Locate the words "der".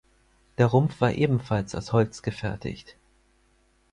0.57-0.65